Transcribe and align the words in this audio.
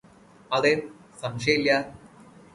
അതെ, 0.51 0.71
സംശയമില്ല. 1.21 1.71